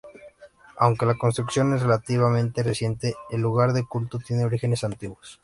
Aunque 0.79 1.05
la 1.05 1.13
construcción 1.19 1.75
es 1.75 1.83
relativamente 1.83 2.63
reciente, 2.63 3.13
el 3.29 3.41
lugar 3.41 3.71
de 3.71 3.85
culto 3.85 4.17
tiene 4.17 4.45
orígenes 4.45 4.83
antiguos. 4.83 5.39